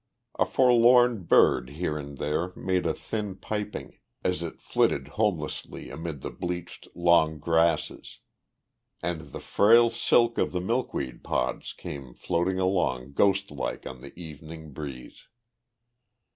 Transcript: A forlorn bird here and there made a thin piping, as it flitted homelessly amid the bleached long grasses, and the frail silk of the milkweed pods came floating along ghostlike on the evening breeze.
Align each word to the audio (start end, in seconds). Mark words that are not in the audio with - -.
A 0.39 0.47
forlorn 0.47 1.25
bird 1.25 1.69
here 1.69 1.95
and 1.95 2.17
there 2.17 2.53
made 2.55 2.87
a 2.87 2.93
thin 2.95 3.35
piping, 3.35 3.99
as 4.23 4.41
it 4.41 4.59
flitted 4.59 5.09
homelessly 5.09 5.91
amid 5.91 6.21
the 6.21 6.31
bleached 6.31 6.87
long 6.95 7.37
grasses, 7.37 8.17
and 9.03 9.31
the 9.31 9.39
frail 9.39 9.91
silk 9.91 10.39
of 10.39 10.53
the 10.53 10.59
milkweed 10.59 11.23
pods 11.23 11.71
came 11.71 12.15
floating 12.15 12.57
along 12.57 13.13
ghostlike 13.13 13.85
on 13.85 14.01
the 14.01 14.19
evening 14.19 14.71
breeze. 14.73 15.27